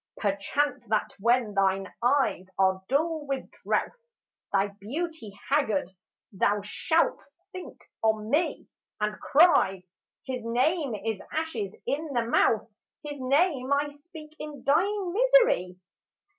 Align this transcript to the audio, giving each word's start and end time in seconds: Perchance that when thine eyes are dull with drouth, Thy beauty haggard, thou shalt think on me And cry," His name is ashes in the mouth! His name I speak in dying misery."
Perchance 0.17 0.83
that 0.87 1.13
when 1.19 1.53
thine 1.53 1.93
eyes 2.01 2.49
are 2.57 2.83
dull 2.87 3.27
with 3.27 3.51
drouth, 3.63 3.93
Thy 4.51 4.69
beauty 4.69 5.39
haggard, 5.49 5.91
thou 6.31 6.61
shalt 6.63 7.21
think 7.51 7.77
on 8.01 8.31
me 8.31 8.67
And 8.99 9.19
cry," 9.21 9.83
His 10.25 10.41
name 10.43 10.95
is 10.95 11.21
ashes 11.31 11.75
in 11.85 12.07
the 12.13 12.25
mouth! 12.25 12.67
His 13.03 13.19
name 13.21 13.71
I 13.71 13.89
speak 13.89 14.35
in 14.39 14.63
dying 14.63 15.13
misery." 15.13 15.77